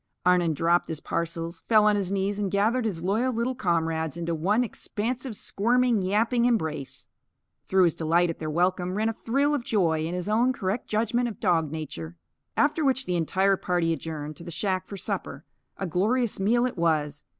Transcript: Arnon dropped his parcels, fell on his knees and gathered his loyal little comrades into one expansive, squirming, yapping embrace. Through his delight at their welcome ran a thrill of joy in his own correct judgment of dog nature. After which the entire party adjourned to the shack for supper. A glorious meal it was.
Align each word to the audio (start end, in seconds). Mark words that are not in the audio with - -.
Arnon 0.25 0.55
dropped 0.55 0.87
his 0.87 0.99
parcels, 0.99 1.61
fell 1.69 1.85
on 1.85 1.95
his 1.95 2.11
knees 2.11 2.39
and 2.39 2.49
gathered 2.49 2.85
his 2.85 3.03
loyal 3.03 3.31
little 3.31 3.53
comrades 3.53 4.17
into 4.17 4.33
one 4.33 4.63
expansive, 4.63 5.35
squirming, 5.35 6.01
yapping 6.01 6.45
embrace. 6.45 7.07
Through 7.67 7.83
his 7.83 7.93
delight 7.93 8.31
at 8.31 8.39
their 8.39 8.49
welcome 8.49 8.95
ran 8.95 9.09
a 9.09 9.13
thrill 9.13 9.53
of 9.53 9.63
joy 9.63 10.03
in 10.07 10.15
his 10.15 10.27
own 10.27 10.53
correct 10.53 10.87
judgment 10.87 11.27
of 11.27 11.39
dog 11.39 11.69
nature. 11.71 12.17
After 12.57 12.83
which 12.83 13.05
the 13.05 13.15
entire 13.15 13.57
party 13.57 13.93
adjourned 13.93 14.37
to 14.37 14.43
the 14.43 14.49
shack 14.49 14.87
for 14.87 14.97
supper. 14.97 15.45
A 15.77 15.85
glorious 15.85 16.39
meal 16.39 16.65
it 16.65 16.77
was. 16.79 17.23